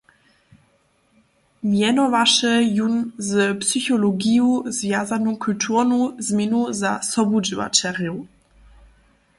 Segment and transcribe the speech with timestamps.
[1.63, 2.95] Mjenowaše jón
[3.27, 8.17] z psychologiju zwjazanu kulturnu změnu za sobudźěłaćerjow.